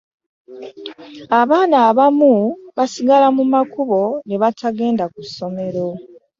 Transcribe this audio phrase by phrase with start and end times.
[1.39, 2.33] Abaana abamu
[2.73, 5.87] n'asigala mu makubo ne batagenda ku ssomero.